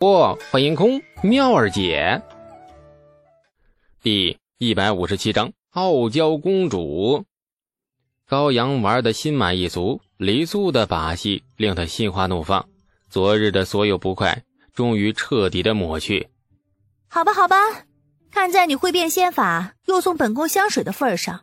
[0.00, 2.22] 不，欢迎空妙儿姐。
[4.02, 7.26] 第一百五十七章傲娇公主。
[8.26, 12.66] 高阳玩的心满意足，李素的把戏令他心花怒放，
[13.10, 14.42] 昨日的所有不快
[14.72, 16.28] 终于彻底的抹去。
[17.08, 17.56] 好吧，好吧，
[18.30, 21.42] 看在你会变仙法，又送本宫香水的份上，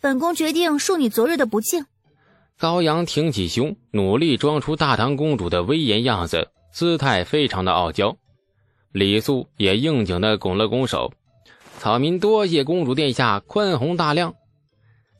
[0.00, 1.86] 本宫决定恕你昨日的不敬。
[2.56, 6.52] 高阳挺起胸，努力装出大唐公主的威严样子。
[6.76, 8.14] 姿态非常的傲娇，
[8.92, 11.10] 李素也应景的拱了拱手
[11.80, 14.34] ：“草民多谢公主殿下宽宏大量。”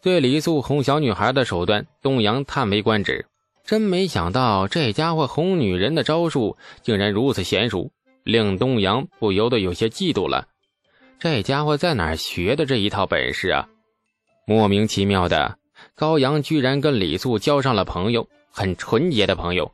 [0.05, 3.25] 对李素哄小女孩的手段，东阳叹为观止。
[3.65, 7.91] 真没想到这家伙哄女人的招数竟然如此娴熟，
[8.23, 10.47] 令东阳不由得有些嫉妒了。
[11.19, 13.67] 这家伙在哪儿学的这一套本事啊？
[14.47, 15.57] 莫名其妙的，
[15.95, 19.73] 高阳居然跟李素交上了朋友，很纯洁的朋友。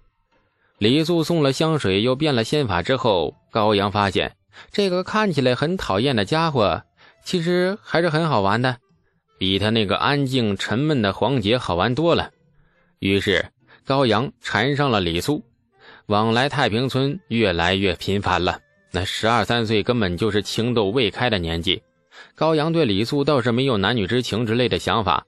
[0.83, 4.35] 李素送了香水，又变了仙法之后，高阳发现
[4.73, 6.83] 这个看起来很讨厌的家伙，
[7.25, 8.79] 其实还是很好玩的，
[9.39, 12.33] 比他那个安静沉闷的黄杰好玩多了。
[12.99, 13.47] 于是
[13.87, 15.45] 高阳缠上了李素，
[16.07, 18.59] 往来太平村越来越频繁了。
[18.91, 21.81] 那十二三岁根本就是情窦未开的年纪，
[22.35, 25.25] 高阳对李素倒是没有男女之情之类的想法，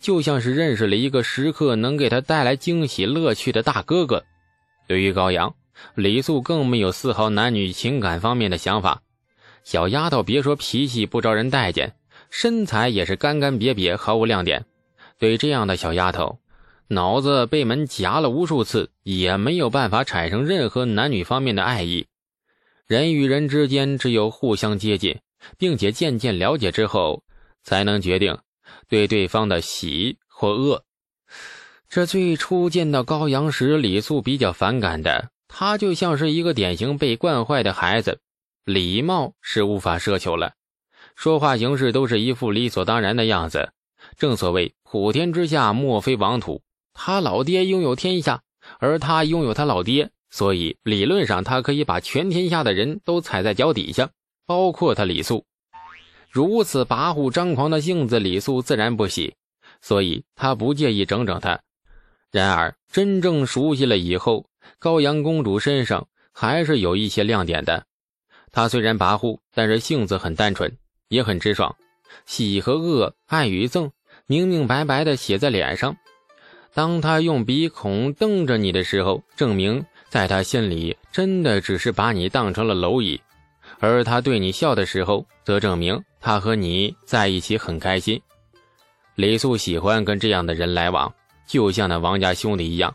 [0.00, 4.22] 就像是认识了一个时刻能给他带来惊喜乐趣的大哥哥。
[4.88, 5.54] 对于高阳，
[5.94, 9.02] 李素更没有丝毫男女情感方面的想法。
[9.62, 11.94] 小丫头别说脾气不招人待见，
[12.30, 14.64] 身材也是干干瘪瘪，毫无亮点。
[15.18, 16.38] 对这样的小丫头，
[16.86, 22.06] 脑子被门夹了无数次，也没有办法产生任何男女方面的爱意。
[22.86, 25.18] 人与人之间只有互相接近，
[25.58, 27.22] 并且渐渐了解之后，
[27.62, 28.38] 才能决定
[28.88, 30.82] 对对方的喜或恶。
[31.88, 38.20] 这最初见到高阳时，李素比较反感的，他就像是一个典型被惯坏的孩子，
[38.64, 40.52] 礼貌是无法奢求了，
[41.16, 43.72] 说话行事都是一副理所当然的样子。
[44.18, 46.60] 正所谓普天之下莫非王土，
[46.92, 48.42] 他老爹拥有天下，
[48.78, 54.10] 而他拥有他老爹，所以理论上他可以把全天下的人都踩在脚底下，
[54.44, 55.46] 包括他李素。
[56.30, 59.34] 如此跋扈张狂的性子，李素自然不喜，
[59.80, 61.58] 所以他不介意整整他。
[62.30, 64.46] 然而，真正熟悉了以后，
[64.78, 67.86] 高阳公主身上还是有一些亮点的。
[68.52, 70.76] 她虽然跋扈，但是性子很单纯，
[71.08, 71.74] 也很直爽，
[72.26, 73.90] 喜和恶、爱与憎，
[74.26, 75.96] 明明白白的写在脸上。
[76.74, 83.18] 当她用鼻孔瞪着你的时候，证明在她心里真的只是把你当成了蝼蚁；
[83.80, 88.20] 而她对你笑的时候，则证明她和你在一起很开心。
[89.14, 91.12] 李素喜欢跟这样的人来往。
[91.48, 92.94] 就像那王家兄弟一样，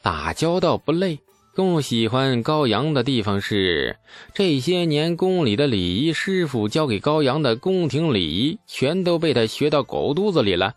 [0.00, 1.18] 打交道不累。
[1.54, 3.96] 更喜欢高阳的地方是，
[4.32, 10.76] 这些年宫里的礼仪师傅教给高阳的宫廷礼仪，全都被他学到狗肚子里了。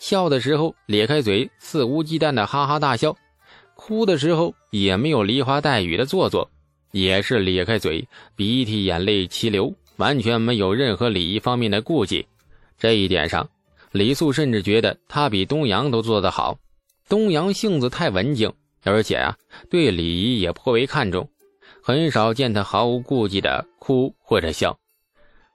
[0.00, 3.12] 笑的时候咧开嘴，肆无忌惮的哈哈大笑；
[3.76, 6.50] 哭的时候也没有梨花带雨的做作，
[6.90, 12.26] 也是咧开嘴，鼻涕眼泪齐流，完全没有任何礼仪方面的顾忌。
[12.76, 13.48] 这一点上。
[13.92, 16.58] 李素甚至觉得他比东阳都做得好。
[17.08, 18.52] 东阳性子太文静，
[18.84, 19.36] 而且啊，
[19.70, 21.28] 对礼仪也颇为看重，
[21.82, 24.78] 很少见他毫无顾忌的哭或者笑。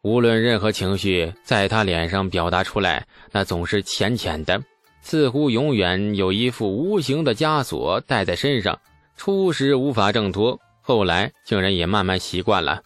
[0.01, 4.61] 无论任何情绪在他脸上表达出来，那总是浅浅的，
[5.01, 8.77] 似乎永远有一副无形的枷锁戴在身上。
[9.15, 12.81] 初时无法挣脱，后来竟然也慢慢习惯了。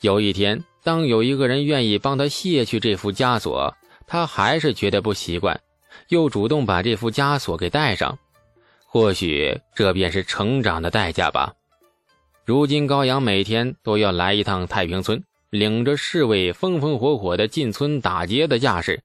[0.00, 3.72] 有一天，当有一个人愿意帮他卸去这副枷锁。
[4.12, 5.58] 他还是觉得不习惯，
[6.08, 8.18] 又主动把这副枷锁给戴上。
[8.84, 11.54] 或许这便是成长的代价吧。
[12.44, 19.02] 如今高阳每天都要来一趟太平村，领着侍卫风风火火的进村打劫的架势。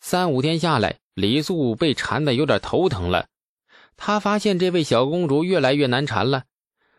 [0.00, 3.26] 三五天下来，李素被缠得有点头疼了。
[3.98, 6.44] 他发现这位小公主越来越难缠了。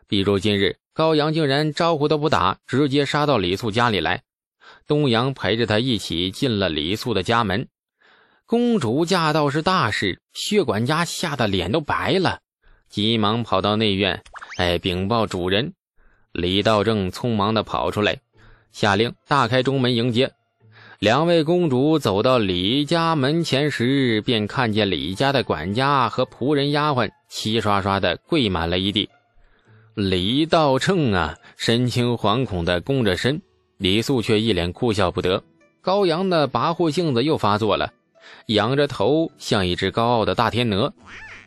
[0.07, 4.21] 比如今日，高阳竟然招呼都不打，直接杀到李素家里来。
[4.89, 7.67] 东阳陪着他一起进了李素的家门。
[8.47, 12.39] 公主驾到是大事，薛管家吓得脸都白了，
[12.89, 14.23] 急忙跑到内院，
[14.57, 15.73] 哎，禀报主人。
[16.31, 18.19] 李道正匆忙地跑出来，
[18.71, 20.31] 下令大开中门迎接。
[20.97, 29.07] 两位公主走到李家门前时，便看见李家的管家和仆人丫鬟齐刷刷地跪满了一地。
[29.93, 33.39] 李道正啊，神情惶恐地弓着身。
[33.79, 35.41] 李素却一脸哭笑不得，
[35.79, 37.93] 高阳的跋扈性子又发作了，
[38.47, 40.93] 仰着头像一只高傲的大天鹅，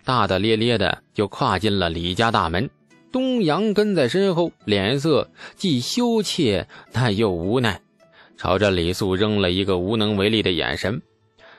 [0.02, 2.70] 大大咧咧的就跨进了李家大门。
[3.12, 7.78] 东阳跟在身后，脸色既羞怯但又无奈，
[8.38, 11.02] 朝着李素扔了一个无能为力的眼神。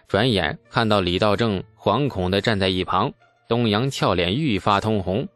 [0.08, 3.14] 转眼看到李道正惶恐地站在一旁，
[3.48, 5.28] 东阳俏脸愈发通红。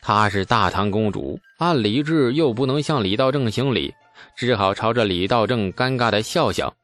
[0.00, 3.94] 她是大唐公主，按礼制又不能向李道正行礼，
[4.36, 6.74] 只好朝着李道正尴尬的笑笑。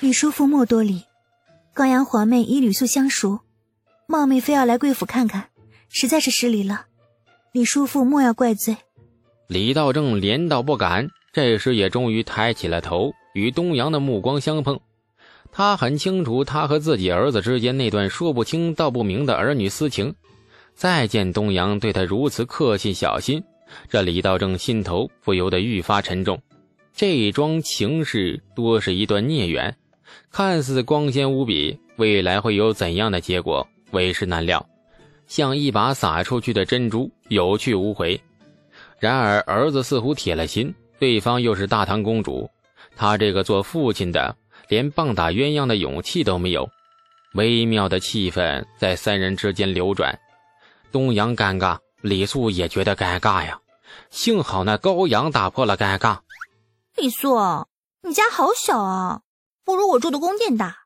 [0.00, 1.02] 李叔父莫多礼，
[1.74, 3.40] 高阳皇妹与吕素相熟，
[4.06, 5.48] 冒昧非要来贵府看看，
[5.88, 6.86] 实在是失礼了。
[7.52, 8.76] 李叔父莫要怪罪。
[9.46, 14.80] 李道正连道不敢，这时也终于抬起了头，与东阳的目光相碰。
[15.50, 20.14] 他很清楚他和自己儿子之间那段说不清道不明的儿女私情。
[20.74, 23.44] 再见东阳对他如此客气小心，
[23.88, 26.40] 这李道正心头不由得愈发沉重。
[26.94, 29.76] 这桩情事多是一段孽缘，
[30.30, 34.64] 看似光鲜无比，未来会有怎样的结果，为时难料。
[35.26, 38.20] 像一把撒出去的珍珠，有去无回。
[38.98, 42.48] 然而儿子似乎铁了心，对方又是大唐公主，
[42.94, 44.36] 他这个做父亲的。
[44.68, 46.66] 连棒打鸳鸯的勇气都没有，
[47.34, 50.18] 微妙的气氛在三人之间流转。
[50.90, 53.58] 东阳尴尬，李素也觉得尴尬呀。
[54.12, 56.20] 幸好那高阳打破了尴尬。
[56.96, 57.66] 李素，
[58.02, 59.22] 你家好小啊，
[59.64, 60.84] 不如我住的宫殿大。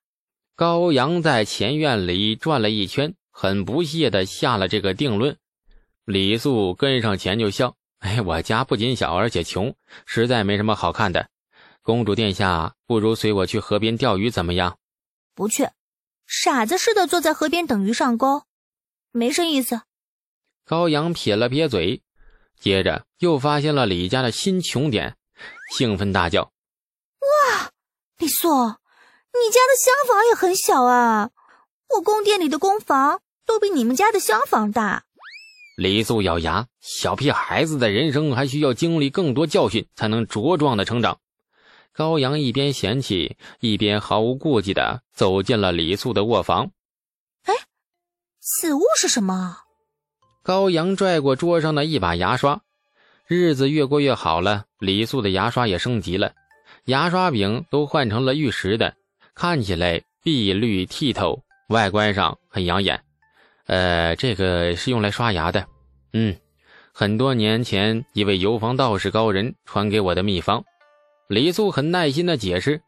[0.55, 5.37] 高阳在前院里转了一圈，很不屑的下了这个定论。
[6.05, 9.75] 李素跟上前就笑：“哎，我家不仅小，而且穷，
[10.07, 11.29] 实在没什么好看的。”
[11.83, 14.79] 公主殿下，不如随我去河边钓鱼，怎么样？
[15.35, 15.69] 不去，
[16.27, 18.45] 傻子似的坐在河边等鱼上钩，
[19.11, 19.83] 没什意思。
[20.65, 22.03] 高阳撇了撇嘴，
[22.59, 25.17] 接着又发现了李家的新穷点，
[25.77, 26.53] 兴奋大叫
[27.21, 27.71] ：“哇，
[28.19, 31.31] 李素，你家的厢房也很小啊！
[31.97, 35.05] 我宫殿里的宫房都比你们家的厢房大。”
[35.77, 41.21] 李素咬牙：“小屁孩子的人生还需要经历更多教训，才能茁壮的成长。”
[41.93, 46.71] 高阳一边嫌弃，一边毫无顾忌的走进了李素的卧房。
[47.45, 47.55] 哎，
[48.41, 49.66] 此物是什么？
[50.47, 52.61] 高阳拽过桌上的一把牙刷。
[53.27, 56.33] 日子越过越好了，李素的牙刷也升级了，
[56.85, 58.95] 牙刷柄都换成了玉石的，
[59.35, 63.03] 看起来碧绿剔透，外观上很养眼。
[63.67, 65.67] 呃，这个是用来刷牙的。
[66.13, 66.37] 嗯，
[66.93, 70.63] 很多年前一位游方道士高人传给我的秘方。
[71.27, 72.81] 李素很耐心的解释：“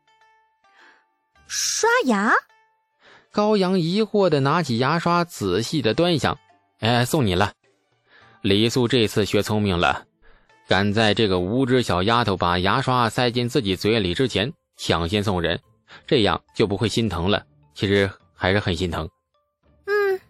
[1.49, 2.33] 刷牙。”
[3.33, 6.39] 高阳疑惑的拿起牙刷，仔细的端详。
[6.81, 7.53] “哎，送你了。”
[8.43, 10.05] 李素这次学聪明了，
[10.69, 15.61] 赶在这个无知小丫头把牙刷塞进自己嘴里之前，抢先送人，
[16.07, 17.45] 这样就不会心疼了。
[17.75, 19.09] 其实还是很心疼。
[19.87, 20.21] 嗯，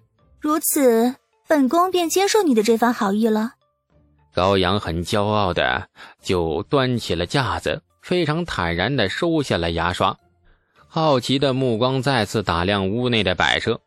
[0.41, 1.15] 如此，
[1.47, 3.53] 本宫便接受你的这番好意了。
[4.35, 5.89] 高阳很骄傲的
[6.23, 7.83] 就端起了架子。
[8.01, 10.17] 非常坦然的收下了牙刷，
[10.87, 13.79] 好奇的目光再次打量屋内的摆设，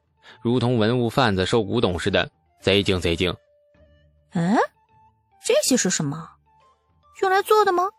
[0.43, 2.29] 如同文物贩子收古董似的，
[2.61, 3.35] 贼精贼精。
[4.31, 4.55] 哎，
[5.45, 6.29] 这些是什么？
[7.21, 7.89] 用来做的吗？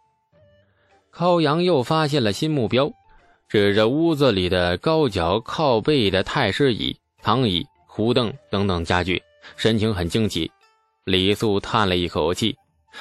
[1.11, 2.91] 高阳又发现了新目标，
[3.49, 9.23] 指着屋子里的高脚靠背的太师椅、躺椅、胡凳等等家具，
[9.57, 10.51] 神情很惊奇。
[11.05, 12.57] 李素叹了一口气。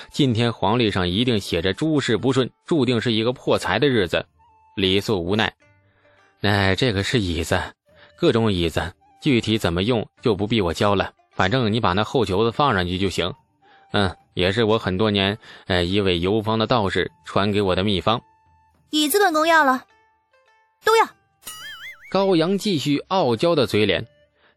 [0.09, 4.25] 今天黄历上一定写着诸事不顺，注定是一个破财的日子。
[4.75, 5.53] 李素无奈，
[6.41, 7.61] 哎，这个是椅子，
[8.15, 11.11] 各种椅子，具体怎么用就不必我教了。
[11.42, 13.33] 反正你把那后球子放上去就行。
[13.94, 18.21] 嗯，也是我很多年，哎，一位游方的道士传给我的秘方。
[18.92, 19.83] 椅子本宫要了，
[20.86, 21.10] 都要。
[22.12, 24.06] 高阳继续傲娇的嘴脸，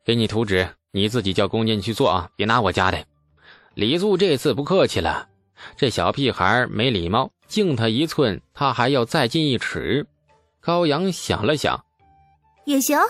[0.05, 3.03] 给你图纸，你自己叫工匠去做啊，别拿我家的。
[3.73, 5.31] 李素这次不客气了，
[5.79, 10.07] 这小屁孩没礼貌，敬他一寸，他还要再进一尺。
[10.61, 11.83] 高阳想了想，
[12.67, 13.00] 也行，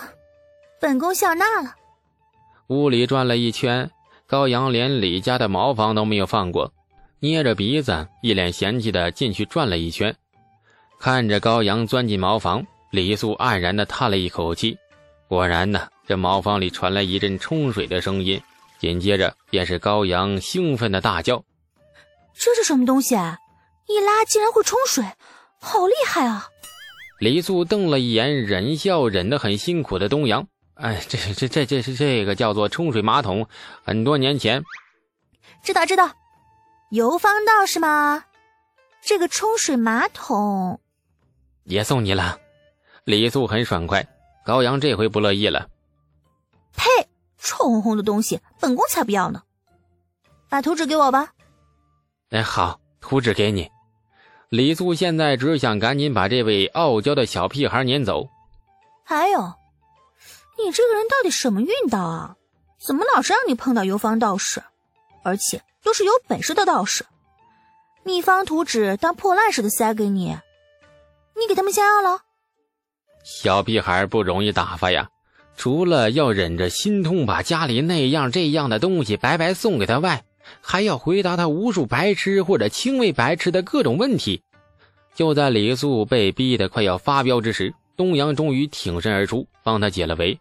[0.79, 1.75] 本宫笑纳了。
[2.67, 3.89] 屋里转了一圈，
[4.25, 6.73] 高阳连李家的茅房都没有放过，
[7.19, 10.15] 捏着鼻子，一脸嫌弃的进去转了一圈。
[10.99, 14.77] 看着高阳钻进茅房，李素黯然的叹了一口气。
[15.27, 18.41] 果然呢，这茅房里传来一阵冲水的声音。
[18.77, 21.43] 紧接着便是高阳兴奋的大叫
[22.37, 23.15] ：“这是什么东西？
[23.15, 23.37] 啊
[23.87, 25.03] 一拉竟然会冲水，
[25.59, 26.47] 好厉害啊！”
[27.19, 33.47] 李素瞪了一眼忍笑忍得很辛苦的东阳：“哎，这这这这是这个叫做冲水马桶。
[33.83, 34.63] 很多年前，
[35.63, 36.11] 知道知道，
[36.91, 38.25] 游方道是吗？
[39.01, 40.79] 这个冲水马桶
[41.63, 42.39] 也送你了。”
[43.05, 44.07] 李素很爽快，
[44.43, 45.69] 高阳这回不乐意了
[46.75, 46.89] ：“呸！”
[47.37, 49.43] 臭烘烘的东西，本宫才不要呢！
[50.49, 51.31] 把图纸给我吧。
[52.31, 53.69] 哎，好，图纸给你。
[54.49, 58.27] 李素现在只想赶紧把这位傲娇的小屁孩撵走。
[59.03, 59.53] 还有，
[60.57, 62.35] 你这个人到底什么运道啊？
[62.77, 64.61] 怎么老是让你碰到游方道士，
[65.23, 67.05] 而且都是有本事的道士？
[68.03, 70.37] 秘方图纸当破烂似的塞给你，
[71.35, 72.21] 你给他们下药了？
[73.23, 75.09] 小屁孩不容易打发呀，
[75.57, 80.23] 除了要忍着心痛把家里那样这样的东西白白送给他外，
[80.61, 84.43] 还要回答他无数白痴或者轻微白痴的各种问题。
[85.15, 90.39] 就在李素被逼得快要发飙之时，东阳终于挺身而出，帮他解了围。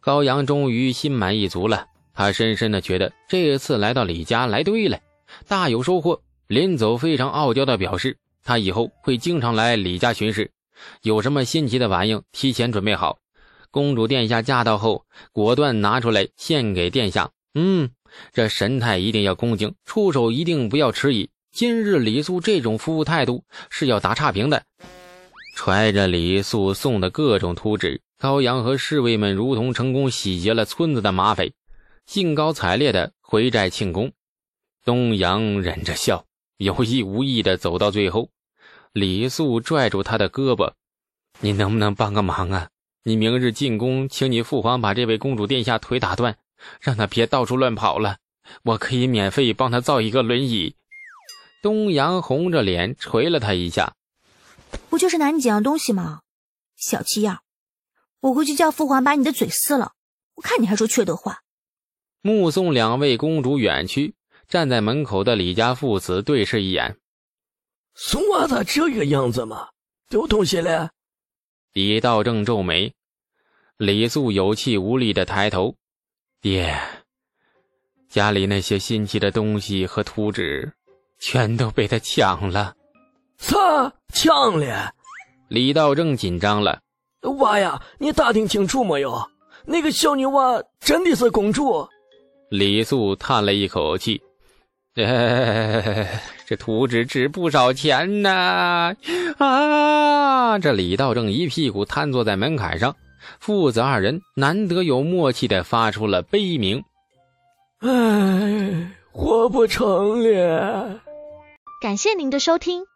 [0.00, 4.98] 高阳终于心满意足了，他深深的觉得这次来到李家来对了，
[5.46, 6.22] 大有收获。
[6.46, 10.50] 临走，非常傲娇的表示，他以后会经常来李家巡视，
[11.02, 13.18] 有什么新奇的玩意，提前准备好。
[13.70, 17.30] 公主殿下驾到后，果断拿出来献给殿下。
[17.54, 17.90] 嗯，
[18.32, 21.28] 这神态一定要恭敬，出手一定不要迟疑。
[21.52, 24.62] 今日李素这种服务态度是要打差评的。
[25.62, 31.52] 揣着李素送的各种图纸，高阳和侍卫们如同成功洗劫了村子的马匪，
[32.06, 34.10] 兴高采烈的回寨庆功。
[34.86, 36.24] 东阳忍着笑。
[36.56, 38.30] 有意无意的走到最后，
[38.94, 40.72] 李素拽住他的胳膊
[41.40, 42.70] ：“你能不能帮个忙啊？
[43.04, 46.38] 你明日进宫，请你父皇把这位公主殿下腿打断，
[46.80, 48.16] 让他别到处乱跑了。
[48.62, 50.74] 我可以免费帮他造一个轮椅。”
[51.62, 53.92] 东阳红着脸捶了他一下
[54.90, 56.20] ：“不就是拿你几样东西吗？
[56.76, 57.40] 小气样！
[58.20, 59.92] 我回去叫父皇把你的嘴撕了，
[60.34, 61.40] 我看你还说缺德话。”
[62.20, 64.14] 目送两位公主远去。
[64.48, 66.98] 站在门口的李家父子对视一眼，
[67.94, 69.68] 松娃咋这个样子嘛？
[70.08, 70.90] 丢东西了？
[71.72, 72.92] 李道正皱眉，
[73.76, 75.76] 李素有气无力的抬头
[76.42, 76.76] ：“爹，
[78.08, 80.72] 家里那些新奇的东西和图纸，
[81.20, 82.74] 全都被他抢了。”
[83.40, 83.92] 啥？
[84.12, 84.92] 抢了？
[85.48, 86.78] 李道正紧张了
[87.38, 89.20] ：“娃呀，你打听清楚没有？
[89.64, 91.88] 那个小女娃真的是公主？”
[92.50, 94.20] 李素叹了一口气。
[94.94, 98.94] 这图纸值不少钱呢！
[99.38, 100.58] 啊！
[100.58, 102.94] 这李道正一屁股瘫坐在门槛上，
[103.38, 106.82] 父子二人难得有默契的发出了悲鸣
[107.80, 111.00] ：“唉，活不成了。”
[111.80, 112.84] 感谢您的收听，